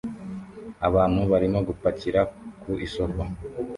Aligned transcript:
Abantu 0.87 1.19
barimo 1.31 1.59
gupakira 1.67 2.21
ku 2.61 2.69
isoko 2.85 3.21